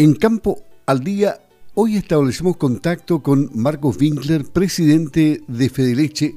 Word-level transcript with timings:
En 0.00 0.14
Campo 0.14 0.62
al 0.86 1.04
Día, 1.04 1.42
hoy 1.74 1.98
establecemos 1.98 2.56
contacto 2.56 3.22
con 3.22 3.50
Marcos 3.54 3.98
Winkler, 4.00 4.46
presidente 4.46 5.42
de 5.46 5.68
Fedeleche, 5.68 6.36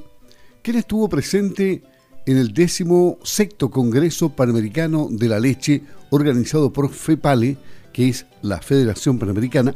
quien 0.62 0.76
estuvo 0.76 1.08
presente 1.08 1.82
en 2.26 2.36
el 2.36 2.54
décimo 2.54 3.20
sexto 3.24 3.72
Congreso 3.72 4.36
Panamericano 4.36 5.08
de 5.10 5.30
la 5.30 5.40
Leche, 5.40 5.82
organizado 6.10 6.74
por 6.74 6.90
FEPALE, 6.90 7.56
que 7.94 8.10
es 8.10 8.26
la 8.42 8.60
Federación 8.60 9.18
Panamericana, 9.18 9.74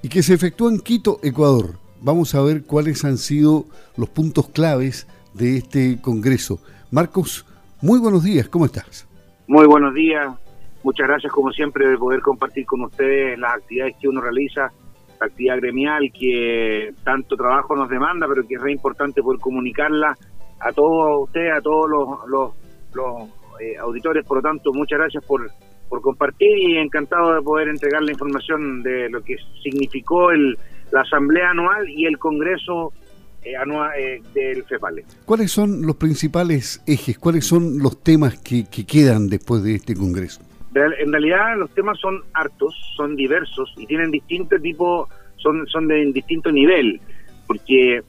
y 0.00 0.08
que 0.08 0.22
se 0.22 0.32
efectuó 0.32 0.70
en 0.70 0.80
Quito, 0.80 1.20
Ecuador. 1.22 1.78
Vamos 2.00 2.34
a 2.34 2.40
ver 2.40 2.62
cuáles 2.62 3.04
han 3.04 3.18
sido 3.18 3.66
los 3.98 4.08
puntos 4.08 4.48
claves 4.48 5.06
de 5.34 5.58
este 5.58 6.00
Congreso. 6.00 6.62
Marcos, 6.90 7.44
muy 7.82 7.98
buenos 7.98 8.24
días, 8.24 8.48
¿cómo 8.48 8.64
estás? 8.64 9.06
Muy 9.46 9.66
buenos 9.66 9.92
días, 9.92 10.34
Muchas 10.82 11.08
gracias, 11.08 11.32
como 11.32 11.52
siempre, 11.52 11.86
de 11.88 11.98
poder 11.98 12.20
compartir 12.20 12.64
con 12.64 12.82
ustedes 12.82 13.38
las 13.38 13.54
actividades 13.54 13.96
que 14.00 14.08
uno 14.08 14.20
realiza, 14.20 14.72
la 15.20 15.26
actividad 15.26 15.56
gremial 15.58 16.10
que 16.18 16.94
tanto 17.04 17.36
trabajo 17.36 17.76
nos 17.76 17.90
demanda, 17.90 18.26
pero 18.26 18.46
que 18.46 18.54
es 18.54 18.60
re 18.60 18.72
importante 18.72 19.22
poder 19.22 19.40
comunicarla 19.40 20.16
a 20.58 20.72
todos 20.72 21.24
ustedes, 21.24 21.52
a 21.52 21.60
todos 21.60 21.90
los, 21.90 22.54
los, 22.94 23.28
eh, 23.60 23.76
auditores. 23.78 24.24
Por 24.26 24.38
lo 24.38 24.42
tanto, 24.42 24.72
muchas 24.72 24.98
gracias 24.98 25.22
por, 25.24 25.50
por 25.88 26.00
compartir 26.00 26.58
y 26.58 26.78
encantado 26.78 27.34
de 27.34 27.42
poder 27.42 27.68
entregar 27.68 28.02
la 28.02 28.12
información 28.12 28.82
de 28.82 29.10
lo 29.10 29.20
que 29.22 29.36
significó 29.62 30.30
el, 30.30 30.56
la 30.92 31.02
Asamblea 31.02 31.50
Anual 31.50 31.88
y 31.90 32.06
el 32.06 32.18
Congreso 32.18 32.94
eh, 33.42 33.56
anual, 33.56 33.90
eh, 33.98 34.22
del 34.34 34.64
FEPALE. 34.64 35.04
¿Cuáles 35.26 35.50
son 35.50 35.82
los 35.82 35.96
principales 35.96 36.82
ejes? 36.86 37.18
¿Cuáles 37.18 37.46
son 37.46 37.78
los 37.78 38.02
temas 38.02 38.38
que, 38.38 38.64
que 38.70 38.86
quedan 38.86 39.28
después 39.28 39.62
de 39.62 39.74
este 39.74 39.94
Congreso? 39.94 40.40
En 40.74 41.12
realidad 41.12 41.56
los 41.58 41.70
temas 41.74 41.98
son 41.98 42.22
hartos, 42.32 42.74
son 42.96 43.16
diversos 43.16 43.72
y 43.76 43.86
tienen 43.86 44.10
distintos 44.10 44.60
tipos, 44.62 45.08
son, 45.36 45.66
son 45.66 45.88
de 45.88 46.10
distinto 46.12 46.52
nivel, 46.52 47.00
porque 47.46 48.02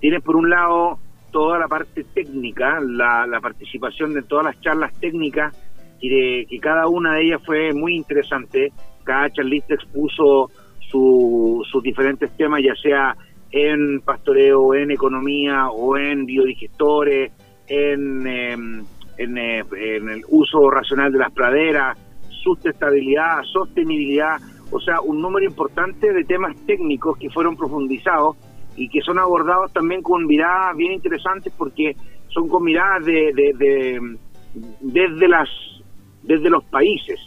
tiene 0.00 0.20
por 0.20 0.36
un 0.36 0.50
lado 0.50 0.98
toda 1.30 1.58
la 1.58 1.68
parte 1.68 2.04
técnica, 2.04 2.80
la, 2.80 3.38
participación 3.40 4.14
de 4.14 4.22
todas 4.22 4.46
las 4.46 4.60
charlas 4.60 4.92
técnicas, 5.00 5.56
y 6.00 6.08
de, 6.08 6.46
que 6.48 6.58
cada 6.58 6.86
una 6.88 7.14
de 7.14 7.24
ellas 7.24 7.42
fue 7.44 7.72
muy 7.72 7.96
interesante. 7.96 8.72
Cada 9.04 9.30
charlista 9.30 9.74
expuso 9.74 10.50
sus 10.90 11.82
diferentes 11.82 12.30
temas, 12.36 12.62
ya 12.62 12.74
sea 12.76 13.16
en 13.50 14.00
pastoreo, 14.00 14.74
en 14.74 14.90
economía 14.90 15.68
o 15.70 15.96
en 15.96 16.24
biodigestores, 16.24 17.32
en, 17.66 18.26
em, 18.26 18.84
eh, 19.18 19.64
en 19.72 20.08
el 20.08 20.22
uso 20.28 20.70
racional 20.70 21.12
de 21.12 21.18
las 21.18 21.32
praderas, 21.32 21.98
sustentabilidad, 22.42 23.42
sostenibilidad, 23.52 24.38
o 24.70 24.80
sea, 24.80 25.00
un 25.00 25.20
número 25.20 25.46
importante 25.46 26.12
de 26.12 26.24
temas 26.24 26.54
técnicos 26.66 27.16
que 27.18 27.30
fueron 27.30 27.56
profundizados 27.56 28.36
y 28.76 28.88
que 28.88 29.00
son 29.00 29.18
abordados 29.18 29.72
también 29.72 30.02
con 30.02 30.26
miradas 30.26 30.76
bien 30.76 30.92
interesantes 30.92 31.52
porque 31.56 31.96
son 32.28 32.48
con 32.48 32.64
miradas 32.64 33.04
de, 33.04 33.32
desde 34.80 35.28
las 35.28 35.48
desde 36.22 36.50
los 36.50 36.64
países. 36.64 37.18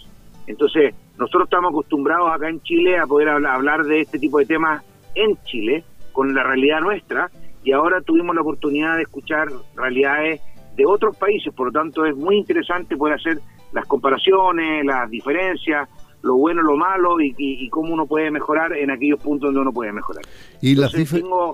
Entonces, 0.47 0.93
nosotros 1.17 1.45
estamos 1.45 1.71
acostumbrados 1.71 2.29
acá 2.31 2.49
en 2.49 2.61
Chile 2.61 2.97
a 2.99 3.07
poder 3.07 3.29
hablar 3.29 3.83
de 3.83 4.01
este 4.01 4.19
tipo 4.19 4.37
de 4.39 4.45
temas 4.45 4.83
en 5.15 5.37
Chile, 5.43 5.83
con 6.11 6.33
la 6.33 6.43
realidad 6.43 6.81
nuestra, 6.81 7.29
y 7.63 7.71
ahora 7.71 8.01
tuvimos 8.01 8.35
la 8.35 8.41
oportunidad 8.41 8.95
de 8.97 9.03
escuchar 9.03 9.47
realidades 9.75 10.41
de 10.75 10.85
otros 10.85 11.17
países, 11.17 11.53
por 11.53 11.67
lo 11.67 11.71
tanto 11.71 12.05
es 12.05 12.15
muy 12.15 12.37
interesante 12.37 12.95
poder 12.95 13.15
hacer 13.15 13.39
las 13.73 13.85
comparaciones, 13.85 14.85
las 14.85 15.09
diferencias, 15.09 15.87
lo 16.23 16.35
bueno, 16.35 16.61
lo 16.61 16.77
malo 16.77 17.19
y, 17.19 17.67
cómo 17.69 17.93
uno 17.93 18.05
puede 18.05 18.29
mejorar 18.31 18.73
en 18.73 18.91
aquellos 18.91 19.19
puntos 19.19 19.47
donde 19.47 19.61
uno 19.61 19.71
puede 19.71 19.91
mejorar. 19.91 20.23
Y 20.61 20.75
las 20.75 20.93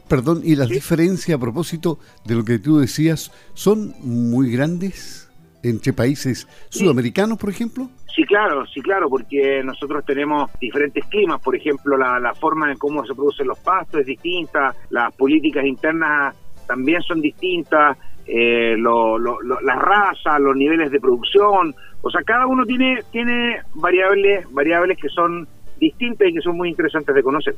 perdón, 0.08 0.42
y 0.44 0.56
las 0.56 0.70
diferencias 0.70 1.38
a 1.38 1.40
propósito 1.40 2.00
de 2.26 2.36
lo 2.36 2.44
que 2.44 2.60
tú 2.60 2.78
decías, 2.80 3.32
¿son 3.54 3.94
muy 4.02 4.52
grandes 4.52 5.32
entre 5.64 5.94
países 5.94 6.48
sudamericanos, 6.70 7.38
por 7.38 7.50
ejemplo? 7.50 7.90
Sí, 8.14 8.24
claro, 8.24 8.66
sí, 8.66 8.82
claro, 8.82 9.10
porque 9.10 9.62
nosotros 9.64 10.04
tenemos 10.06 10.50
diferentes 10.60 11.06
climas, 11.06 11.40
por 11.40 11.56
ejemplo, 11.56 11.98
la, 11.98 12.20
la 12.20 12.34
forma 12.34 12.72
en 12.72 12.78
cómo 12.78 13.06
se 13.06 13.14
producen 13.14 13.48
los 13.48 13.60
pastos 13.60 14.02
es 14.02 14.08
distinta, 14.08 14.74
las 14.90 15.16
políticas 15.16 15.64
internas 15.66 16.36
también 16.66 17.02
son 17.04 17.22
distintas, 17.22 17.98
eh, 18.28 18.76
lo, 18.78 19.18
las 19.18 19.78
razas, 19.78 20.40
los 20.40 20.56
niveles 20.56 20.92
de 20.92 21.00
producción, 21.00 21.74
o 22.02 22.10
sea, 22.12 22.22
cada 22.24 22.46
uno 22.46 22.66
tiene, 22.66 23.00
tiene 23.12 23.62
variables, 23.76 24.46
variables 24.52 24.98
que 24.98 25.10
son 25.10 25.48
distintas 25.80 26.28
y 26.28 26.34
que 26.34 26.42
son 26.42 26.58
muy 26.58 26.70
interesantes 26.70 27.14
de 27.16 27.24
conocer. 27.24 27.56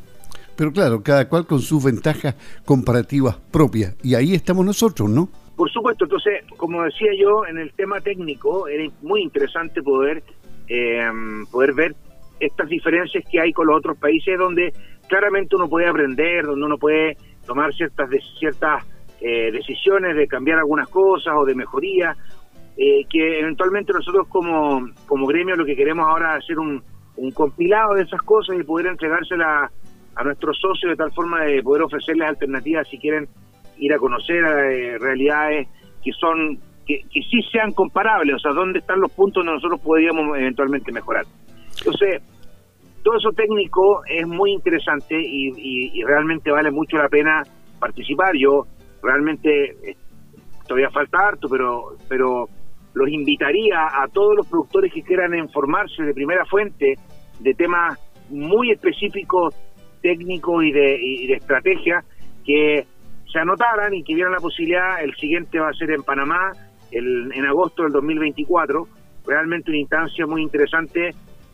Pero 0.56 0.72
claro, 0.72 1.02
cada 1.02 1.28
cual 1.28 1.46
con 1.46 1.60
sus 1.60 1.84
ventajas 1.84 2.36
comparativas 2.66 3.38
propias, 3.52 3.96
y 4.04 4.16
ahí 4.16 4.34
estamos 4.34 4.66
nosotros, 4.66 5.10
¿no? 5.10 5.30
Por 5.56 5.70
supuesto, 5.72 6.06
entonces, 6.06 6.44
como 6.58 6.84
decía 6.84 7.12
yo, 7.20 7.46
en 7.46 7.58
el 7.58 7.74
tema 7.74 8.00
técnico 8.00 8.68
era 8.68 8.84
muy 9.02 9.22
interesante 9.22 9.82
poder, 9.82 10.24
eh, 10.68 11.04
poder 11.52 11.74
ver 11.74 11.96
estas 12.40 12.70
diferencias 12.70 13.24
que 13.30 13.40
hay 13.40 13.52
con 13.52 13.68
los 13.68 13.78
otros 13.78 13.98
países 13.98 14.38
donde 14.38 14.74
claramente 15.08 15.56
uno 15.56 15.68
puede 15.68 15.88
aprender, 15.88 16.46
donde 16.46 16.66
uno 16.66 16.78
puede 16.78 17.18
tomar 17.46 17.74
ciertas, 17.74 18.10
ciertas 18.40 18.86
eh, 19.22 19.52
decisiones 19.52 20.16
de 20.16 20.28
cambiar 20.28 20.60
algunas 20.60 20.88
cosas 20.88 21.34
o 21.38 21.46
de 21.46 21.56
mejoría, 21.56 22.16
eh, 22.78 23.06
que 23.10 23.40
eventualmente 23.40 23.92
nosotros 23.92 24.28
como, 24.30 24.90
como 25.06 25.28
gremio 25.28 25.56
lo 25.58 25.66
que 25.66 25.76
queremos 25.76 26.08
ahora 26.08 26.38
es 26.38 26.46
hacer 26.46 26.58
un, 26.58 26.82
un 27.18 27.32
compilado 27.32 27.96
de 27.96 28.04
esas 28.04 28.22
cosas 28.22 28.56
y 28.58 28.64
poder 28.64 28.88
entregárselas 28.88 29.72
a 30.16 30.24
nuestros 30.24 30.58
socios 30.58 30.92
de 30.92 30.96
tal 30.96 31.12
forma 31.12 31.44
de 31.44 31.62
poder 31.62 31.84
ofrecerles 31.84 32.30
alternativas 32.30 32.88
si 32.88 32.98
quieren 32.98 33.28
ir 33.78 33.94
a 33.94 33.98
conocer 33.98 34.44
eh, 34.46 34.98
realidades 34.98 35.68
que 36.02 36.12
son 36.14 36.58
que, 36.88 37.02
que 37.12 37.22
sí 37.30 37.42
sean 37.52 37.74
comparables, 37.74 38.36
o 38.36 38.40
sea, 38.40 38.52
dónde 38.52 38.80
están 38.80 39.02
los 39.02 39.12
puntos 39.12 39.46
donde 39.46 39.54
nosotros 39.54 39.82
podríamos 39.82 40.38
eventualmente 40.38 40.92
mejorar. 40.92 41.26
Entonces, 41.78 42.22
todo 43.04 43.18
eso 43.18 43.32
técnico 43.32 44.02
es 44.08 44.26
muy 44.26 44.54
interesante 44.54 45.16
y, 45.22 45.52
y 45.94 46.04
realmente 46.04 46.50
vale 46.50 46.72
mucho 46.72 46.98
la 46.98 47.08
pena 47.10 47.44
participar. 47.80 48.36
Yo 48.36 48.66
realmente 49.02 49.72
eh, 49.84 49.96
todavía 50.68 50.90
falta 50.90 51.18
harto, 51.28 51.48
pero, 51.50 51.96
pero 52.08 52.48
los 52.94 53.10
invitaría 53.10 53.86
a 53.86 54.08
todos 54.08 54.36
los 54.36 54.48
productores 54.48 54.94
que 54.94 55.04
quieran 55.04 55.38
informarse 55.38 56.04
de 56.04 56.14
primera 56.14 56.46
fuente 56.46 56.96
de 57.40 57.54
temas 57.54 57.98
muy 58.30 58.72
específicos, 58.72 59.56
técnicos 60.02 60.64
y 60.64 60.72
de, 60.72 60.98
y 61.02 61.28
de 61.28 61.34
estrategia, 61.34 62.04
que 62.46 62.86
se 63.32 63.40
anotaran 63.40 63.94
y 63.94 64.04
que 64.04 64.16
vieran 64.16 64.34
la 64.34 64.40
posibilidad, 64.40 65.04
el 65.04 65.16
siguiente 65.16 65.60
va 65.60 65.70
a 65.70 65.74
ser 65.74 65.92
en 65.92 66.04
Panamá, 66.04 66.52
el, 66.92 67.32
en 67.34 67.46
agosto 67.46 67.84
del 67.84 67.92
2024, 67.92 68.88
realmente 69.26 69.70
una 69.70 69.80
instancia 69.80 70.26
muy 70.26 70.42
interesante 70.42 71.12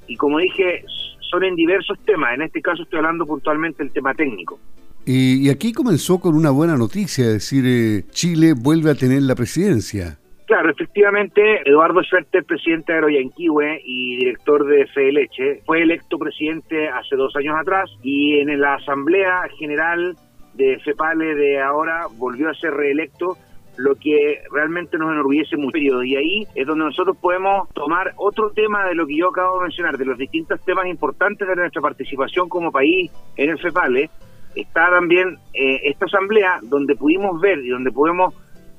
y 0.07 0.15
como 0.15 0.39
dije, 0.39 0.83
son 1.19 1.43
en 1.43 1.55
diversos 1.55 1.99
temas, 2.05 2.35
en 2.35 2.43
este 2.43 2.61
caso 2.61 2.83
estoy 2.83 2.99
hablando 2.99 3.25
puntualmente 3.25 3.83
del 3.83 3.91
tema 3.91 4.13
técnico. 4.13 4.59
Y, 5.05 5.49
aquí 5.49 5.71
comenzó 5.71 6.19
con 6.19 6.35
una 6.35 6.49
buena 6.49 6.75
noticia, 6.77 7.25
es 7.25 7.33
decir, 7.33 7.63
eh, 7.67 8.03
Chile 8.09 8.53
vuelve 8.53 8.89
a 8.89 8.95
tener 8.95 9.21
la 9.21 9.35
presidencia. 9.35 10.17
Claro, 10.47 10.69
efectivamente, 10.71 11.41
Eduardo 11.65 12.01
Schwerter, 12.03 12.43
presidente 12.43 12.91
de 12.91 12.99
Agroyanquihue 12.99 13.81
y 13.83 14.17
director 14.17 14.65
de 14.65 14.85
Fede 14.87 15.11
Leche, 15.11 15.61
fue 15.65 15.81
electo 15.81 16.17
presidente 16.17 16.87
hace 16.87 17.15
dos 17.15 17.35
años 17.35 17.55
atrás 17.59 17.89
y 18.03 18.39
en 18.39 18.59
la 18.59 18.75
Asamblea 18.75 19.43
General 19.57 20.15
de 20.53 20.79
FEPALE 20.79 21.35
de 21.35 21.61
ahora 21.61 22.07
volvió 22.17 22.49
a 22.49 22.53
ser 22.53 22.71
reelecto 22.71 23.37
lo 23.77 23.95
que 23.95 24.41
realmente 24.51 24.97
nos 24.97 25.11
enorgullece 25.11 25.57
mucho. 25.57 25.77
Y 26.03 26.15
ahí 26.15 26.47
es 26.55 26.65
donde 26.65 26.85
nosotros 26.85 27.17
podemos 27.17 27.67
tomar 27.73 28.13
otro 28.17 28.51
tema 28.51 28.85
de 28.85 28.95
lo 28.95 29.05
que 29.05 29.17
yo 29.17 29.29
acabo 29.29 29.57
de 29.57 29.63
mencionar, 29.63 29.97
de 29.97 30.05
los 30.05 30.17
distintos 30.17 30.63
temas 30.63 30.85
importantes 30.87 31.47
de 31.47 31.55
nuestra 31.55 31.81
participación 31.81 32.47
como 32.49 32.71
país 32.71 33.11
en 33.35 33.49
el 33.49 33.59
FEPALE, 33.59 34.09
está 34.55 34.89
también 34.89 35.37
eh, 35.53 35.81
esta 35.83 36.05
asamblea 36.05 36.59
donde 36.63 36.95
pudimos 36.95 37.39
ver 37.41 37.59
y 37.59 37.69
donde 37.69 37.91
podemos 37.91 38.33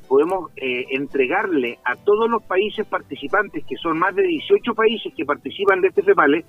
podemos 0.07 0.51
eh, 0.57 0.85
entregarle 0.91 1.79
a 1.85 1.97
todos 1.97 2.31
los 2.31 2.43
países 2.45 2.87
participantes, 2.87 3.65
que 3.65 3.77
son 3.77 3.99
más 3.99 4.15
de 4.15 4.23
18 4.23 4.75
países 4.75 5.13
que 5.15 5.25
participan 5.25 5.81
de 5.81 5.89
este 5.89 6.03
FEPALE, 6.03 6.45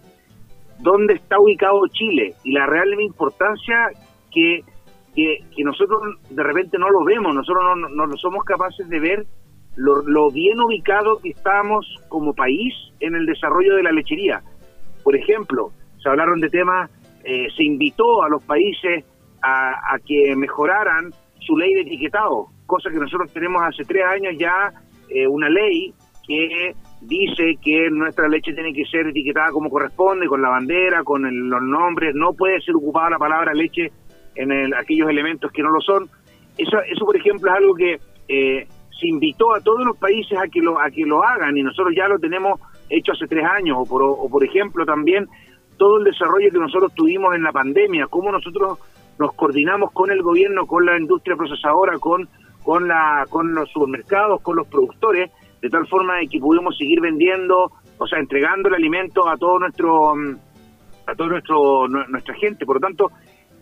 dónde 0.79 1.15
está 1.15 1.39
ubicado 1.39 1.81
Chile 1.87 2.33
y 2.43 2.51
la 2.51 2.65
real 2.65 2.99
importancia 3.01 3.89
que, 4.31 4.61
que, 5.15 5.63
nosotros 5.63 6.01
de 6.29 6.43
repente 6.43 6.77
no 6.77 6.89
lo 6.89 7.03
vemos, 7.03 7.33
nosotros 7.33 7.63
no, 7.77 8.07
no, 8.07 8.17
somos 8.17 8.43
capaces 8.43 8.87
de 8.87 8.99
ver 8.99 9.25
lo, 9.75 10.31
bien 10.31 10.59
ubicado 10.59 11.19
que 11.19 11.29
estamos 11.29 11.85
como 12.09 12.33
país 12.33 12.73
en 12.99 13.15
el 13.15 13.25
desarrollo 13.25 13.75
de 13.75 13.83
la 13.83 13.91
lechería. 13.91 14.41
Por 15.03 15.15
ejemplo, 15.15 15.71
se 16.01 16.09
hablaron 16.09 16.39
de 16.39 16.49
temas, 16.49 16.91
eh, 17.23 17.47
se 17.55 17.63
invitó 17.63 18.23
a 18.23 18.29
los 18.29 18.43
países 18.43 19.05
a, 19.47 19.97
que 20.05 20.35
mejoraran 20.35 21.11
su 21.39 21.57
ley 21.57 21.73
de 21.73 21.81
etiquetado, 21.81 22.47
cosa 22.65 22.89
que 22.89 22.97
nosotros 22.97 23.31
tenemos 23.31 23.61
hace 23.63 23.83
tres 23.83 24.03
años 24.05 24.35
ya, 24.37 24.71
eh, 25.09 25.27
una 25.27 25.49
ley 25.49 25.93
que 26.27 26.75
dice 27.01 27.55
que 27.63 27.89
nuestra 27.89 28.27
leche 28.27 28.53
tiene 28.53 28.73
que 28.73 28.85
ser 28.85 29.07
etiquetada 29.07 29.51
como 29.51 29.69
corresponde, 29.69 30.27
con 30.27 30.41
la 30.41 30.49
bandera, 30.49 31.03
con 31.03 31.21
los 31.49 31.61
nombres, 31.61 32.13
no 32.15 32.33
puede 32.33 32.59
ser 32.61 32.75
ocupada 32.75 33.11
la 33.11 33.17
palabra 33.17 33.53
leche 33.53 33.91
en 34.35 34.73
aquellos 34.75 35.09
elementos 35.09 35.51
que 35.51 35.63
no 35.63 35.69
lo 35.69 35.81
son. 35.81 36.09
Eso, 36.57 36.77
eso 36.91 37.05
por 37.05 37.15
ejemplo, 37.15 37.49
es 37.49 37.57
algo 37.57 37.75
que 37.75 37.97
eh, 38.27 38.67
se 38.99 39.07
invitó 39.07 39.53
a 39.53 39.61
todos 39.61 39.85
los 39.85 39.97
países 39.97 40.37
a 40.37 40.47
que 40.47 40.59
lo 40.59 40.79
a 40.79 40.89
que 40.89 41.05
lo 41.05 41.23
hagan 41.23 41.55
y 41.57 41.63
nosotros 41.63 41.93
ya 41.95 42.07
lo 42.07 42.19
tenemos 42.19 42.59
hecho 42.89 43.11
hace 43.11 43.27
tres 43.27 43.45
años 43.45 43.77
o 43.79 43.85
por, 43.85 44.01
o 44.03 44.27
por 44.29 44.43
ejemplo 44.43 44.85
también 44.85 45.27
todo 45.77 45.99
el 45.99 46.05
desarrollo 46.05 46.49
que 46.51 46.57
nosotros 46.57 46.93
tuvimos 46.95 47.35
en 47.35 47.43
la 47.43 47.51
pandemia 47.51 48.07
cómo 48.07 48.31
nosotros 48.31 48.79
nos 49.19 49.33
coordinamos 49.33 49.91
con 49.91 50.11
el 50.11 50.21
gobierno 50.21 50.65
con 50.65 50.85
la 50.85 50.97
industria 50.97 51.35
procesadora 51.35 51.97
con 51.99 52.27
con 52.63 52.87
los 53.55 53.69
supermercados 53.71 54.41
con 54.41 54.57
los 54.57 54.67
productores 54.67 55.31
de 55.61 55.69
tal 55.69 55.87
forma 55.87 56.17
de 56.17 56.27
que 56.27 56.39
pudimos 56.39 56.77
seguir 56.77 56.99
vendiendo 57.01 57.71
o 57.97 58.07
sea 58.07 58.19
entregando 58.19 58.69
el 58.69 58.75
alimento 58.75 59.27
a 59.27 59.37
todo 59.37 59.59
nuestro 59.59 60.13
a 61.05 61.15
todo 61.15 61.27
nuestro 61.29 61.87
nuestra 61.87 62.35
gente 62.35 62.65
por 62.65 62.75
lo 62.75 62.81
tanto 62.81 63.11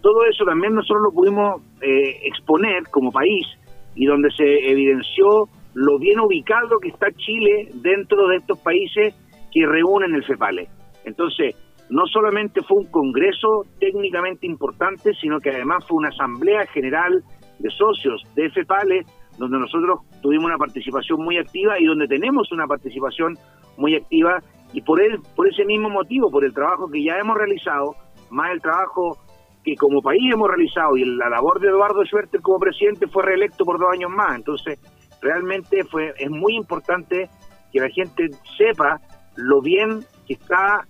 todo 0.01 0.23
eso 0.25 0.45
también 0.45 0.73
nosotros 0.73 1.03
lo 1.03 1.11
pudimos 1.11 1.61
eh, 1.81 2.19
exponer 2.23 2.83
como 2.91 3.11
país 3.11 3.47
y 3.95 4.05
donde 4.05 4.29
se 4.31 4.69
evidenció 4.69 5.49
lo 5.73 5.99
bien 5.99 6.19
ubicado 6.19 6.79
que 6.79 6.89
está 6.89 7.07
Chile 7.11 7.69
dentro 7.75 8.27
de 8.27 8.37
estos 8.37 8.59
países 8.59 9.13
que 9.51 9.65
reúnen 9.65 10.15
el 10.15 10.23
FEPALE. 10.23 10.67
Entonces, 11.05 11.55
no 11.89 12.05
solamente 12.07 12.61
fue 12.63 12.77
un 12.77 12.91
congreso 12.91 13.63
técnicamente 13.79 14.47
importante, 14.47 15.13
sino 15.21 15.39
que 15.39 15.51
además 15.51 15.85
fue 15.87 15.97
una 15.97 16.09
asamblea 16.09 16.65
general 16.67 17.23
de 17.59 17.69
socios 17.69 18.23
de 18.35 18.49
FEPALE, 18.49 19.03
donde 19.37 19.59
nosotros 19.59 19.99
tuvimos 20.21 20.45
una 20.45 20.57
participación 20.57 21.23
muy 21.23 21.37
activa 21.37 21.79
y 21.79 21.85
donde 21.85 22.07
tenemos 22.07 22.51
una 22.51 22.65
participación 22.65 23.37
muy 23.77 23.95
activa 23.95 24.39
y 24.73 24.81
por, 24.81 25.01
el, 25.01 25.19
por 25.35 25.47
ese 25.47 25.65
mismo 25.65 25.89
motivo, 25.89 26.29
por 26.31 26.43
el 26.43 26.53
trabajo 26.53 26.89
que 26.89 27.03
ya 27.03 27.17
hemos 27.19 27.37
realizado, 27.37 27.95
más 28.29 28.51
el 28.51 28.61
trabajo 28.61 29.17
que 29.63 29.75
como 29.75 30.01
país 30.01 30.33
hemos 30.33 30.47
realizado 30.47 30.95
y 30.95 31.03
la 31.05 31.29
labor 31.29 31.59
de 31.59 31.69
Eduardo 31.69 32.03
Schwerter 32.05 32.41
como 32.41 32.59
presidente 32.59 33.07
fue 33.07 33.23
reelecto 33.23 33.65
por 33.65 33.79
dos 33.79 33.89
años 33.91 34.11
más. 34.11 34.35
Entonces, 34.35 34.79
realmente 35.21 35.83
fue 35.85 36.13
es 36.17 36.29
muy 36.29 36.55
importante 36.55 37.29
que 37.71 37.79
la 37.79 37.89
gente 37.89 38.29
sepa 38.57 38.99
lo 39.35 39.61
bien 39.61 40.01
que 40.27 40.33
está 40.33 40.85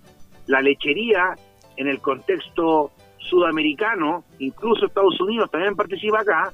la 0.46 0.60
lechería 0.60 1.34
en 1.76 1.88
el 1.88 2.00
contexto 2.00 2.92
sudamericano, 3.18 4.24
incluso 4.38 4.86
Estados 4.86 5.20
Unidos 5.20 5.50
también 5.50 5.74
participa 5.74 6.20
acá, 6.20 6.52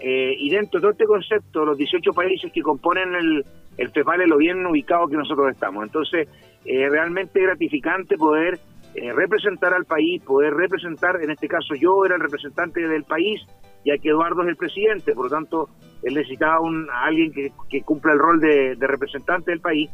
eh, 0.00 0.34
y 0.38 0.50
dentro 0.50 0.80
de 0.80 0.82
todo 0.82 0.92
este 0.92 1.04
concepto, 1.04 1.64
los 1.64 1.76
18 1.76 2.12
países 2.12 2.52
que 2.52 2.62
componen 2.62 3.14
el, 3.14 3.44
el 3.76 3.90
FEPAL 3.90 4.26
lo 4.26 4.38
bien 4.38 4.64
ubicado 4.66 5.06
que 5.06 5.16
nosotros 5.16 5.50
estamos. 5.52 5.84
Entonces, 5.84 6.28
es 6.64 6.90
realmente 6.90 7.40
gratificante 7.40 8.16
poder 8.16 8.58
eh, 8.94 9.12
representar 9.12 9.74
al 9.74 9.84
país, 9.84 10.22
poder 10.22 10.54
representar, 10.54 11.20
en 11.20 11.30
este 11.30 11.48
caso 11.48 11.74
yo 11.74 12.04
era 12.04 12.14
el 12.14 12.20
representante 12.20 12.86
del 12.86 13.04
país, 13.04 13.40
ya 13.84 13.98
que 13.98 14.10
Eduardo 14.10 14.42
es 14.42 14.48
el 14.48 14.56
presidente, 14.56 15.14
por 15.14 15.24
lo 15.24 15.30
tanto 15.30 15.68
él 16.02 16.14
necesitaba 16.14 16.60
un, 16.60 16.88
a 16.90 17.06
alguien 17.06 17.32
que, 17.32 17.82
cumpla 17.82 18.12
el 18.12 18.18
rol 18.18 18.40
de, 18.40 18.76
representante 18.78 19.50
del 19.50 19.60
país, 19.60 19.90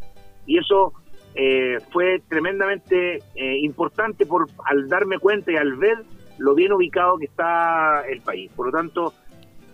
y 0.46 0.58
eso 0.58 0.92
eh, 1.34 1.78
fue 1.92 2.20
tremendamente 2.28 3.18
eh, 3.34 3.58
importante 3.62 4.26
por 4.26 4.46
al 4.64 4.88
darme 4.88 5.18
cuenta 5.18 5.52
y 5.52 5.56
al 5.56 5.76
ver 5.76 5.98
lo 6.38 6.54
bien 6.54 6.72
ubicado 6.72 7.16
que 7.18 7.26
está 7.26 8.02
el 8.08 8.20
país. 8.22 8.50
Por 8.56 8.66
lo 8.66 8.72
tanto, 8.72 9.12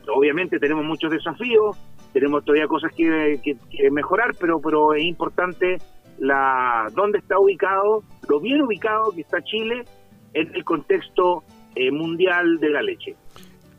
obviamente 0.09 0.59
tenemos 0.59 0.85
muchos 0.85 1.11
desafíos, 1.11 1.77
tenemos 2.13 2.45
todavía 2.45 2.67
cosas 2.67 2.93
que, 2.95 3.41
que 3.43 3.91
mejorar, 3.91 4.33
pero, 4.39 4.61
pero 4.61 4.95
es 4.95 5.05
importante 5.05 5.79
la 6.19 6.89
dónde 6.95 7.19
está 7.19 7.39
ubicado, 7.39 8.03
lo 8.29 8.41
bien 8.41 8.63
ubicado 8.63 9.13
que 9.13 9.21
está 9.21 9.43
Chile 9.43 9.85
en 10.33 10.55
el 10.55 10.65
contexto 10.65 11.45
eh, 11.75 11.91
mundial 11.91 12.59
de 12.59 12.71
la 12.71 12.83
leche. 12.83 13.15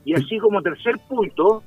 Y 0.06 0.14
así 0.14 0.38
como 0.40 0.62
tercer 0.62 0.96
punto, 1.08 1.64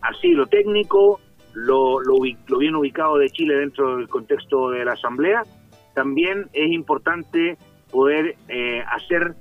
así 0.00 0.28
lo 0.32 0.46
técnico, 0.46 1.20
lo, 1.56 2.00
lo, 2.00 2.20
bien 2.58 2.76
ubicado 2.76 3.16
de 3.16 3.30
Chile 3.30 3.54
dentro 3.54 3.96
del 3.96 4.08
contexto 4.08 4.68
de 4.70 4.84
la 4.84 4.92
Asamblea, 4.92 5.42
también 5.94 6.48
es 6.52 6.70
importante 6.70 7.56
poder 7.90 8.36
eh, 8.48 8.82
hacer 8.92 9.34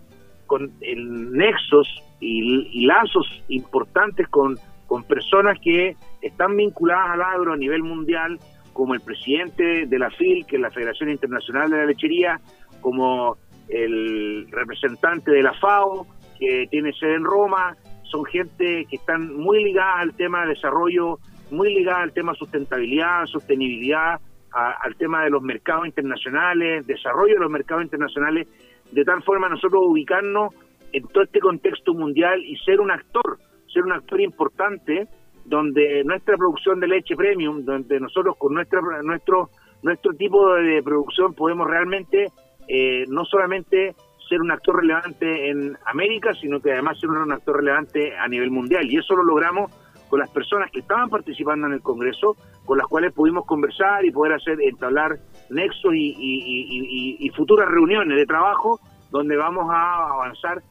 con 0.48 0.72
nexos 0.80 1.88
y, 2.22 2.86
lazos 2.86 3.28
importantes 3.50 4.30
con, 4.30 4.58
con 4.88 5.04
personas 5.04 5.60
que 5.62 5.98
están 6.22 6.56
vinculadas 6.56 7.12
al 7.12 7.22
agro 7.22 7.52
a 7.52 7.58
nivel 7.58 7.84
mundial 7.84 8.40
como 8.72 8.94
el 8.94 9.02
presidente 9.02 9.86
de 9.86 10.00
la 10.00 10.10
FIL, 10.12 10.46
que 10.46 10.56
es 10.56 10.62
la 10.62 10.72
Federación 10.72 11.10
Internacional 11.10 11.70
de 11.70 11.78
la 11.78 11.86
Lechería, 11.86 12.40
como 12.80 13.36
el 13.68 14.48
representante 14.52 15.32
de 15.32 15.44
la 15.44 15.54
FAO, 15.54 16.08
que 16.40 16.68
tiene 16.72 16.94
sede 16.94 17.16
en 17.16 17.26
Roma, 17.26 17.76
son 18.04 18.24
gente 18.24 18.86
que 18.90 18.96
están 18.96 19.36
muy 19.36 19.62
ligada 19.66 20.00
al 20.00 20.14
tema 20.14 20.44
de 20.44 20.50
desarrollo, 20.50 21.20
muy 21.52 21.74
ligada 21.74 22.02
al 22.02 22.14
tema 22.14 22.34
sustentabilidad, 22.34 23.26
sostenibilidad, 23.26 24.20
al 24.52 24.96
tema 24.96 25.24
de 25.24 25.30
los 25.30 25.42
mercados 25.42 25.86
internacionales, 25.86 26.88
desarrollo 26.88 27.34
de 27.34 27.42
los 27.42 27.52
mercados 27.52 27.84
internacionales, 27.84 28.48
de 28.92 29.04
tal 29.04 29.22
forma 29.24 29.50
nosotros 29.50 29.82
ubicarnos 29.86 30.54
en 30.94 31.06
todo 31.08 31.24
este 31.24 31.40
contexto 31.40 31.94
mundial 31.94 32.42
y 32.46 32.56
ser 32.58 32.80
un 32.80 32.90
actor, 32.90 33.38
ser 33.68 33.84
un 33.84 33.92
actor 33.92 34.22
importante 34.22 35.08
donde 35.44 36.04
nuestra 36.06 36.38
producción 36.38 36.80
de 36.80 36.88
leche 36.88 37.16
premium, 37.16 37.66
donde 37.66 38.00
nosotros 38.00 38.36
con 38.38 38.54
nuestra, 38.54 38.80
nuestro, 39.04 39.50
nuestro 39.84 40.14
tipo 40.14 40.54
de 40.56 40.82
producción 40.82 41.34
podemos 41.34 41.68
realmente 41.68 42.32
eh, 42.68 43.04
no 43.10 43.26
solamente 43.26 43.94
ser 44.28 44.42
un 44.42 44.52
actor 44.52 44.78
relevante 44.78 45.50
en 45.50 45.78
América, 45.86 46.34
sino 46.34 46.60
que 46.60 46.72
además 46.72 47.00
ser 47.00 47.10
un 47.10 47.32
actor 47.32 47.58
relevante 47.58 48.16
a 48.18 48.28
nivel 48.28 48.50
mundial. 48.50 48.90
Y 48.90 48.98
eso 48.98 49.16
lo 49.16 49.24
logramos 49.24 49.72
con 50.10 50.20
las 50.20 50.30
personas 50.30 50.72
que 50.72 50.80
estaban 50.80 51.10
participando 51.10 51.68
en 51.68 51.74
el 51.74 51.82
Congreso, 51.82 52.36
con 52.66 52.78
las 52.78 52.88
cuales 52.88 53.14
pudimos 53.14 53.46
conversar 53.46 54.06
y 54.06 54.12
poder 54.12 54.34
hacer 54.34 54.62
entablar 54.62 55.20
nexos 55.50 55.94
y, 55.96 57.30
futuras 57.36 57.68
reuniones 57.70 58.18
de 58.18 58.26
trabajo 58.26 58.80
donde 59.12 59.36
vamos 59.36 59.66
a 59.70 60.08
avanzar 60.14 60.62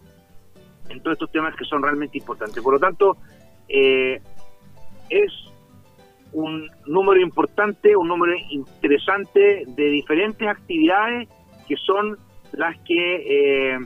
en 0.88 1.00
todos 1.02 1.14
estos 1.14 1.31
temas 1.31 1.54
que 1.56 1.64
son 1.64 1.82
realmente 1.82 2.19
importantes. 2.19 2.62
Por 2.62 2.75
lo 2.75 2.81
tanto, 2.81 3.16
eh, 3.69 4.20
es 5.10 5.32
un 6.32 6.69
número 6.86 7.20
importante, 7.20 7.96
un 7.96 8.08
número 8.08 8.34
interesante 8.50 9.64
de 9.66 9.84
diferentes 9.90 10.46
actividades 10.46 11.29
que 11.67 11.76
son 11.76 12.19
las 12.53 12.76
que 12.81 13.72
eh, 13.72 13.79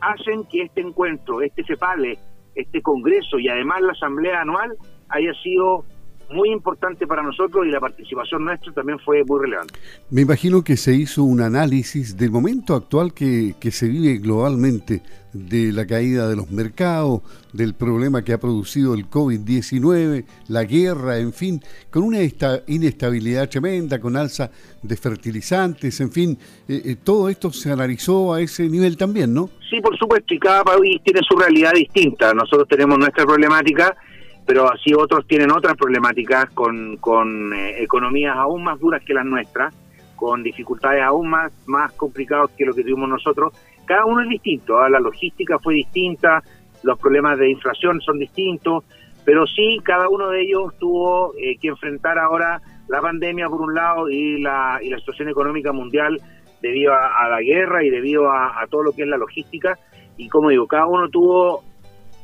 hacen 0.00 0.44
que 0.44 0.62
este 0.62 0.80
encuentro, 0.80 1.40
este 1.42 1.64
CEPALE, 1.64 2.18
este 2.56 2.82
congreso 2.82 3.38
y 3.38 3.48
además 3.48 3.82
la 3.82 3.92
asamblea 3.92 4.40
anual 4.40 4.76
haya 5.08 5.32
sido 5.42 5.84
muy 6.30 6.50
importante 6.50 7.06
para 7.06 7.22
nosotros 7.22 7.66
y 7.66 7.70
la 7.70 7.80
participación 7.80 8.44
nuestra 8.44 8.72
también 8.72 8.98
fue 8.98 9.22
muy 9.24 9.40
relevante. 9.40 9.74
Me 10.10 10.22
imagino 10.22 10.62
que 10.62 10.76
se 10.76 10.94
hizo 10.94 11.22
un 11.24 11.40
análisis 11.40 12.16
del 12.16 12.30
momento 12.30 12.74
actual 12.74 13.12
que, 13.14 13.54
que 13.60 13.70
se 13.70 13.88
vive 13.88 14.18
globalmente, 14.18 15.02
de 15.36 15.72
la 15.72 15.86
caída 15.86 16.28
de 16.28 16.36
los 16.36 16.50
mercados, 16.50 17.20
del 17.52 17.74
problema 17.74 18.22
que 18.22 18.32
ha 18.32 18.38
producido 18.38 18.94
el 18.94 19.08
COVID-19, 19.08 20.24
la 20.48 20.64
guerra, 20.64 21.18
en 21.18 21.32
fin, 21.32 21.60
con 21.90 22.02
una 22.02 22.18
inestabilidad 22.66 23.48
tremenda, 23.48 24.00
con 24.00 24.16
alza 24.16 24.50
de 24.82 24.96
fertilizantes, 24.96 26.00
en 26.00 26.10
fin, 26.10 26.38
eh, 26.68 26.82
eh, 26.84 26.96
todo 27.02 27.28
esto 27.28 27.52
se 27.52 27.70
analizó 27.70 28.34
a 28.34 28.40
ese 28.40 28.68
nivel 28.68 28.96
también, 28.96 29.34
¿no? 29.34 29.50
Sí, 29.68 29.80
por 29.80 29.96
supuesto, 29.98 30.32
y 30.32 30.38
cada 30.38 30.64
país 30.64 31.00
tiene 31.02 31.20
su 31.28 31.36
realidad 31.36 31.72
distinta. 31.74 32.32
Nosotros 32.32 32.68
tenemos 32.68 32.98
nuestra 32.98 33.24
problemática 33.24 33.96
pero 34.46 34.72
así 34.72 34.94
otros 34.94 35.26
tienen 35.26 35.50
otras 35.50 35.76
problemáticas 35.76 36.46
con, 36.54 36.96
con 36.98 37.52
eh, 37.52 37.82
economías 37.82 38.36
aún 38.36 38.62
más 38.62 38.78
duras 38.78 39.02
que 39.04 39.12
las 39.12 39.26
nuestras, 39.26 39.74
con 40.14 40.42
dificultades 40.42 41.02
aún 41.02 41.28
más, 41.28 41.52
más 41.66 41.92
complicadas 41.92 42.50
que 42.56 42.64
lo 42.64 42.72
que 42.72 42.82
tuvimos 42.82 43.08
nosotros. 43.08 43.52
Cada 43.84 44.04
uno 44.06 44.22
es 44.22 44.28
distinto, 44.28 44.78
¿ah? 44.78 44.88
la 44.88 45.00
logística 45.00 45.58
fue 45.58 45.74
distinta, 45.74 46.42
los 46.84 46.98
problemas 46.98 47.38
de 47.38 47.50
inflación 47.50 48.00
son 48.00 48.20
distintos, 48.20 48.84
pero 49.24 49.46
sí 49.46 49.80
cada 49.82 50.08
uno 50.08 50.28
de 50.28 50.42
ellos 50.42 50.78
tuvo 50.78 51.34
eh, 51.36 51.56
que 51.60 51.68
enfrentar 51.68 52.16
ahora 52.16 52.60
la 52.88 53.00
pandemia 53.00 53.48
por 53.48 53.60
un 53.60 53.74
lado 53.74 54.08
y 54.08 54.40
la, 54.40 54.78
y 54.80 54.90
la 54.90 54.98
situación 54.98 55.28
económica 55.28 55.72
mundial 55.72 56.20
debido 56.62 56.92
a, 56.94 57.28
la 57.28 57.40
guerra 57.40 57.84
y 57.84 57.90
debido 57.90 58.30
a 58.30 58.64
todo 58.70 58.84
lo 58.84 58.92
que 58.92 59.02
es 59.02 59.08
la 59.08 59.18
logística. 59.18 59.76
Y 60.16 60.28
como 60.28 60.50
digo, 60.50 60.66
cada 60.66 60.86
uno 60.86 61.08
tuvo 61.10 61.62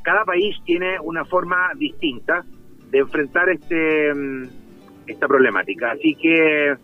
cada 0.03 0.25
país 0.25 0.57
tiene 0.65 0.99
una 1.01 1.25
forma 1.25 1.71
distinta 1.77 2.45
de 2.91 2.99
enfrentar 2.99 3.49
este 3.49 4.15
mm, 4.15 4.49
esta 5.07 5.27
problemática. 5.27 5.93
Así 5.93 6.15
que 6.15 6.75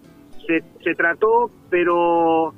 se, 0.46 0.62
se 0.82 0.94
trató, 0.94 1.50
pero 1.70 2.54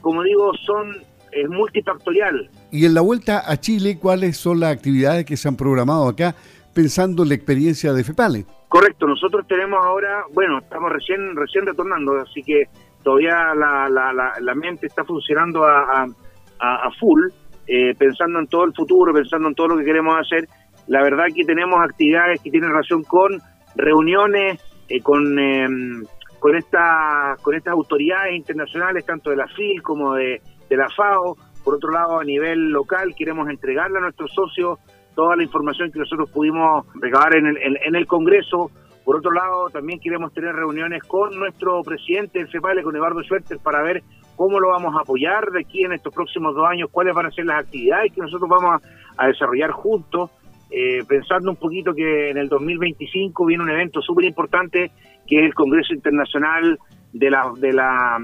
como 0.00 0.22
digo, 0.22 0.52
son 0.64 0.96
es 1.32 1.48
multifactorial. 1.48 2.50
Y 2.70 2.84
en 2.84 2.94
la 2.94 3.00
vuelta 3.00 3.42
a 3.50 3.56
Chile, 3.56 3.98
¿cuáles 3.98 4.36
son 4.36 4.60
las 4.60 4.76
actividades 4.76 5.24
que 5.24 5.36
se 5.36 5.48
han 5.48 5.56
programado 5.56 6.08
acá 6.08 6.34
pensando 6.74 7.22
en 7.22 7.30
la 7.30 7.34
experiencia 7.34 7.92
de 7.92 8.04
FEPALE? 8.04 8.44
Correcto, 8.68 9.06
nosotros 9.06 9.46
tenemos 9.46 9.78
ahora, 9.84 10.24
bueno, 10.32 10.58
estamos 10.58 10.90
recién 10.92 11.36
recién 11.36 11.66
retornando, 11.66 12.16
así 12.18 12.42
que 12.42 12.64
todavía 13.02 13.54
la, 13.54 13.88
la, 13.88 14.12
la, 14.40 14.54
mente 14.54 14.86
está 14.86 15.04
funcionando 15.04 15.64
a, 15.64 16.06
a, 16.58 16.90
full, 16.98 17.28
eh, 17.66 17.94
pensando 17.96 18.38
en 18.38 18.46
todo 18.46 18.64
el 18.64 18.74
futuro, 18.74 19.12
pensando 19.12 19.48
en 19.48 19.54
todo 19.54 19.68
lo 19.68 19.76
que 19.78 19.84
queremos 19.84 20.16
hacer. 20.18 20.48
La 20.88 21.02
verdad 21.02 21.26
que 21.34 21.44
tenemos 21.44 21.78
actividades 21.80 22.40
que 22.40 22.50
tienen 22.50 22.70
relación 22.70 23.04
con 23.04 23.40
reuniones, 23.76 24.60
eh, 24.88 25.00
con, 25.00 25.38
em, 25.38 26.04
con, 26.38 26.56
esta, 26.56 27.36
con 27.42 27.54
estas 27.54 27.72
autoridades 27.72 28.34
internacionales, 28.34 29.06
tanto 29.06 29.30
de 29.30 29.36
la 29.36 29.46
FIL 29.46 29.82
como 29.82 30.14
de, 30.14 30.40
de 30.68 30.76
la 30.76 30.88
FAO. 30.88 31.36
Por 31.64 31.76
otro 31.76 31.90
lado, 31.90 32.18
a 32.18 32.24
nivel 32.24 32.70
local, 32.70 33.14
queremos 33.16 33.48
entregarle 33.48 33.98
a 33.98 34.00
nuestros 34.00 34.32
socios 34.32 34.78
toda 35.14 35.36
la 35.36 35.42
información 35.42 35.90
que 35.92 35.98
nosotros 35.98 36.30
pudimos 36.30 36.86
recabar 36.94 37.36
en 37.36 37.46
el, 37.46 37.56
en, 37.84 37.94
el 37.94 38.06
Congreso. 38.06 38.70
Por 39.04 39.16
otro 39.16 39.32
lado, 39.32 39.68
también 39.70 40.00
queremos 40.00 40.32
tener 40.32 40.54
reuniones 40.54 41.02
con 41.04 41.38
nuestro 41.38 41.82
presidente 41.82 42.38
del 42.38 42.50
CEPALE, 42.50 42.82
con 42.82 42.96
Eduardo 42.96 43.22
Schwerter, 43.22 43.58
para 43.58 43.82
ver 43.82 44.02
cómo 44.42 44.58
lo 44.58 44.70
vamos 44.70 44.92
a 44.96 45.02
apoyar 45.02 45.52
de 45.52 45.60
aquí 45.60 45.84
en 45.84 45.92
estos 45.92 46.12
próximos 46.12 46.52
dos 46.56 46.66
años, 46.68 46.88
cuáles 46.90 47.14
van 47.14 47.26
a 47.26 47.30
ser 47.30 47.44
las 47.44 47.62
actividades 47.62 48.12
que 48.12 48.22
nosotros 48.22 48.50
vamos 48.50 48.82
a, 49.16 49.26
desarrollar 49.28 49.70
juntos, 49.70 50.32
eh, 50.68 51.04
pensando 51.06 51.50
un 51.52 51.56
poquito 51.56 51.94
que 51.94 52.30
en 52.30 52.38
el 52.38 52.48
2025 52.48 53.46
viene 53.46 53.62
un 53.62 53.70
evento 53.70 54.02
súper 54.02 54.24
importante, 54.24 54.90
que 55.28 55.38
es 55.38 55.44
el 55.44 55.54
Congreso 55.54 55.94
Internacional 55.94 56.76
de 57.12 57.30
la, 57.30 57.52
de 57.56 57.72
la, 57.72 58.18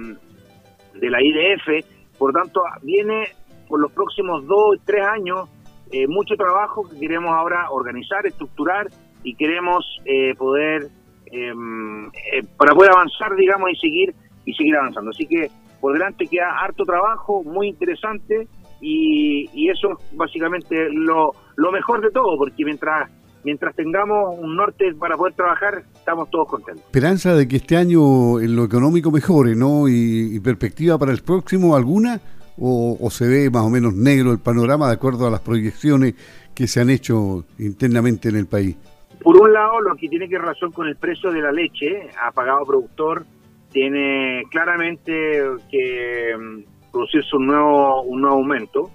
de 0.95 1.09
la 1.09 1.23
IDF. 1.23 1.87
Por 2.19 2.33
tanto, 2.33 2.63
viene 2.83 3.29
por 3.69 3.79
los 3.79 3.93
próximos 3.93 4.45
dos, 4.45 4.77
tres 4.85 5.07
años 5.07 5.49
eh, 5.93 6.09
mucho 6.09 6.35
trabajo 6.35 6.83
que 6.83 6.99
queremos 6.99 7.31
ahora 7.31 7.71
organizar, 7.71 8.27
estructurar 8.27 8.89
y 9.23 9.37
queremos 9.37 9.85
eh, 10.05 10.35
poder 10.35 10.89
em, 11.27 12.07
eh, 12.07 12.43
para 12.57 12.75
poder 12.75 12.91
avanzar, 12.91 13.37
digamos, 13.37 13.71
y 13.71 13.77
seguir 13.77 14.15
y 14.45 14.53
seguir 14.55 14.75
avanzando. 14.75 15.11
Así 15.11 15.25
que 15.27 15.49
por 15.81 15.93
delante 15.93 16.27
queda 16.27 16.59
harto 16.61 16.85
trabajo, 16.85 17.43
muy 17.45 17.69
interesante 17.69 18.49
y, 18.81 19.49
y 19.53 19.71
eso 19.71 19.93
es 19.93 20.17
básicamente 20.17 20.89
lo, 20.91 21.33
lo 21.57 21.73
mejor 21.73 22.01
de 22.01 22.11
todo, 22.11 22.37
porque 22.37 22.65
mientras 22.65 23.11
mientras 23.45 23.75
tengamos 23.75 24.37
un 24.39 24.57
norte 24.57 24.93
para 24.99 25.17
poder 25.17 25.33
trabajar, 25.35 25.85
estamos 25.95 26.29
todos 26.29 26.49
contentos. 26.49 26.85
Esperanza 26.85 27.35
de 27.35 27.47
que 27.47 27.57
este 27.57 27.77
año 27.77 28.41
en 28.41 28.57
lo 28.57 28.65
económico 28.65 29.11
mejore, 29.11 29.55
¿no? 29.55 29.89
y 29.89 30.39
perspectiva 30.41 30.99
para 30.99 31.13
el 31.13 31.23
próximo, 31.23 31.77
¿alguna? 31.77 32.21
o, 32.61 33.11
se 33.11 33.27
ve 33.27 33.51
más 33.51 33.65
o 33.65 33.71
menos 33.71 33.95
negro 33.95 34.33
el 34.33 34.39
panorama 34.39 34.89
de 34.89 34.95
acuerdo 34.95 35.27
a 35.27 35.31
las 35.31 35.41
proyecciones 35.41 36.15
que 36.55 36.67
se 36.67 36.81
han 36.81 36.91
hecho 36.91 37.45
internamente 37.59 38.29
en 38.29 38.37
el 38.37 38.47
país? 38.47 38.77
Por 39.23 39.37
un 39.37 39.53
lado, 39.53 39.81
lo 39.81 39.97
que 39.97 40.09
tiene 40.09 40.29
que 40.29 40.39
relación 40.39 40.73
con 40.73 40.87
el 40.87 40.97
precio 40.97 41.31
de 41.31 41.41
la 41.41 41.53
leche 41.53 42.11
ha 42.23 42.31
pagado 42.33 42.65
productor 42.65 43.25
tiene 43.71 44.43
claramente 44.51 45.43
que 45.71 46.37
mm, 46.37 46.91
producirse 46.91 47.37
un 47.37 47.47
nuevo, 47.47 48.03
un 48.03 48.21
nuevo 48.21 48.37
aumento. 48.37 48.91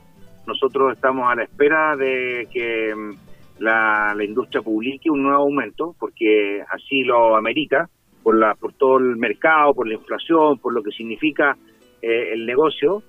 Nosotros 0.47 0.93
estamos 0.93 1.31
a 1.31 1.35
la 1.35 1.43
espera 1.43 1.95
de 1.95 2.47
que 2.51 2.93
mm, 2.95 3.13
la, 3.59 4.15
industria 4.23 4.61
publique 4.61 5.09
un 5.09 5.23
nuevo 5.23 5.43
aumento, 5.43 5.95
porque 5.99 6.61
así 6.69 7.03
lo 7.03 7.35
amerita, 7.35 7.89
por, 8.23 8.37
la, 8.37 8.55
por 8.55 8.73
todo 8.73 8.97
el 8.97 9.17
mercado, 9.17 9.73
por 9.73 9.87
la 9.87 9.95
inflación, 9.95 10.57
por 10.59 10.73
lo 10.73 10.81
que 10.81 10.91
significa 10.91 11.57
eh, 12.01 12.33
el 12.33 12.45
negocio. 12.45 13.03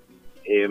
Eh, 0.44 0.68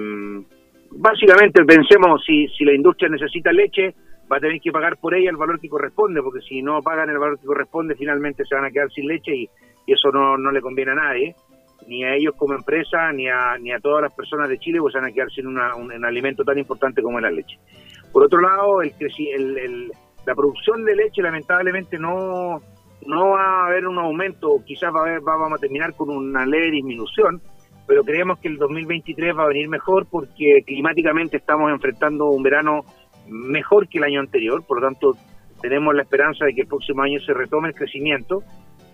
básicamente 0.91 1.63
pensemos, 1.65 2.23
si, 2.25 2.47
si 2.49 2.65
la 2.65 2.73
industria 2.73 3.09
necesita 3.09 3.51
leche, 3.51 3.95
va 4.31 4.37
a 4.37 4.39
tener 4.39 4.59
que 4.61 4.71
pagar 4.71 4.97
por 4.97 5.13
ella 5.15 5.29
el 5.29 5.37
valor 5.37 5.59
que 5.59 5.69
corresponde, 5.69 6.21
porque 6.21 6.41
si 6.41 6.61
no 6.61 6.81
pagan 6.81 7.09
el 7.09 7.17
valor 7.17 7.39
que 7.39 7.45
corresponde, 7.45 7.95
finalmente 7.95 8.43
se 8.45 8.55
van 8.55 8.65
a 8.65 8.71
quedar 8.71 8.91
sin 8.91 9.07
leche 9.07 9.35
y, 9.35 9.49
eso 9.87 10.11
no, 10.11 10.37
no 10.37 10.51
le 10.51 10.61
conviene 10.61 10.91
a 10.91 10.95
nadie, 10.95 11.35
ni 11.87 12.03
a 12.03 12.15
ellos 12.15 12.33
como 12.37 12.53
empresa, 12.53 13.11
ni 13.11 13.27
a, 13.27 13.57
ni 13.59 13.71
a 13.71 13.79
todas 13.79 14.01
las 14.01 14.13
personas 14.13 14.49
de 14.49 14.59
Chile, 14.59 14.79
pues 14.79 14.93
van 14.93 15.05
a 15.05 15.11
quedar 15.11 15.29
sin 15.31 15.47
un, 15.47 15.59
alimento 16.05 16.43
tan 16.43 16.57
importante 16.57 17.01
como 17.01 17.19
es 17.19 17.23
la 17.23 17.31
leche. 17.31 17.57
Por 18.11 18.23
otro 18.23 18.39
lado, 18.39 18.81
el, 18.81 18.93
el, 19.57 19.91
la 20.25 20.35
producción 20.35 20.85
de 20.85 20.95
leche 20.95 21.21
lamentablemente 21.21 21.97
no, 21.97 22.61
no 23.05 23.29
va 23.29 23.63
a 23.63 23.67
haber 23.67 23.87
un 23.87 23.97
aumento, 23.97 24.61
quizás 24.65 24.93
va 24.93 24.99
a 24.99 25.03
haber, 25.03 25.21
vamos 25.21 25.53
a 25.53 25.61
terminar 25.61 25.93
con 25.95 26.09
una 26.09 26.45
leve 26.45 26.71
disminución, 26.71 27.41
pero 27.87 28.03
creemos 28.03 28.39
que 28.39 28.47
el 28.47 28.57
2023 28.57 29.37
va 29.37 29.43
a 29.43 29.47
venir 29.47 29.67
mejor 29.67 30.07
porque 30.09 30.63
climáticamente 30.65 31.37
estamos 31.37 31.71
enfrentando 31.71 32.27
un 32.27 32.43
verano 32.43 32.85
mejor 33.27 33.87
que 33.87 33.97
el 33.97 34.05
año 34.05 34.19
anterior, 34.19 34.63
por 34.65 34.81
lo 34.81 34.87
tanto 34.87 35.17
tenemos 35.61 35.93
la 35.95 36.03
esperanza 36.03 36.45
de 36.45 36.53
que 36.53 36.61
el 36.61 36.67
próximo 36.67 37.03
año 37.03 37.19
se 37.21 37.33
retome 37.33 37.69
el 37.69 37.75
crecimiento 37.75 38.43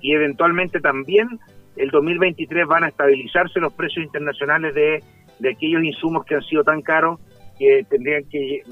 y 0.01 0.13
eventualmente 0.13 0.79
también 0.79 1.39
el 1.75 1.89
2023 1.89 2.67
van 2.67 2.83
a 2.83 2.89
estabilizarse 2.89 3.59
los 3.59 3.73
precios 3.73 4.05
internacionales 4.05 4.73
de, 4.75 5.03
de 5.39 5.49
aquellos 5.51 5.83
insumos 5.83 6.25
que 6.25 6.35
han 6.35 6.43
sido 6.43 6.63
tan 6.63 6.81
caros 6.81 7.19
que 7.57 7.85
tendrían 7.89 8.23
que 8.25 8.63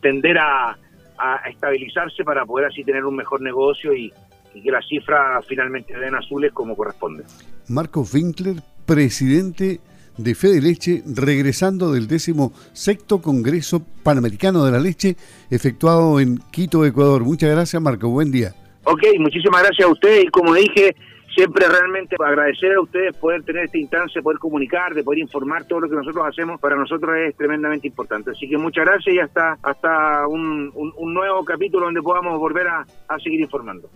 tender 0.00 0.38
a, 0.38 0.76
a 1.18 1.48
estabilizarse 1.48 2.24
para 2.24 2.44
poder 2.44 2.66
así 2.66 2.84
tener 2.84 3.04
un 3.04 3.16
mejor 3.16 3.40
negocio 3.40 3.94
y, 3.94 4.12
que 4.52 4.70
las 4.70 4.86
cifras 4.88 5.44
finalmente 5.46 5.94
den 5.98 6.14
azules 6.14 6.50
como 6.50 6.74
corresponde. 6.74 7.24
Marco 7.68 8.06
Winkler, 8.10 8.56
presidente 8.86 9.80
de 10.16 10.34
Fede 10.34 10.62
Leche, 10.62 11.02
regresando 11.04 11.92
del 11.92 12.06
décimo 12.06 12.54
sexto 12.72 13.20
Congreso 13.20 13.84
Panamericano 14.02 14.64
de 14.64 14.72
la 14.72 14.78
Leche, 14.78 15.16
efectuado 15.50 16.20
en 16.20 16.38
Quito, 16.50 16.86
Ecuador. 16.86 17.22
Muchas 17.22 17.50
gracias, 17.50 17.82
Marco. 17.82 18.08
Buen 18.08 18.32
día. 18.32 18.54
Ok, 18.88 19.02
muchísimas 19.18 19.64
gracias 19.64 19.88
a 19.88 19.90
ustedes 19.90 20.24
y 20.26 20.28
como 20.28 20.54
dije, 20.54 20.94
siempre 21.34 21.66
realmente 21.66 22.14
agradecer 22.24 22.72
a 22.74 22.80
ustedes 22.80 23.16
poder 23.16 23.42
tener 23.42 23.64
esta 23.64 23.78
instancia, 23.78 24.22
poder 24.22 24.38
comunicar, 24.38 24.94
de 24.94 25.02
poder 25.02 25.18
informar 25.18 25.64
todo 25.64 25.80
lo 25.80 25.88
que 25.88 25.96
nosotros 25.96 26.24
hacemos, 26.24 26.60
para 26.60 26.76
nosotros 26.76 27.16
es 27.16 27.36
tremendamente 27.36 27.88
importante. 27.88 28.30
Así 28.30 28.48
que 28.48 28.56
muchas 28.56 28.84
gracias 28.84 29.12
y 29.12 29.18
hasta, 29.18 29.58
hasta 29.60 30.28
un, 30.28 30.72
nuevo 30.96 31.44
capítulo 31.44 31.86
donde 31.86 32.00
podamos 32.00 32.38
volver 32.38 32.68
a 32.68 33.18
seguir 33.18 33.40
informando. 33.40 33.90